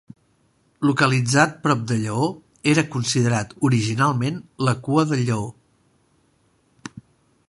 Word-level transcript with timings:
Localitzat 0.89 1.51
prop 1.65 1.83
de 1.91 1.97
Lleó, 2.05 2.23
era 2.73 2.85
considerat 2.95 3.53
originalment 3.71 4.39
la 4.69 4.75
cua 4.89 5.05
del 5.13 5.25
Lleó. 5.29 5.45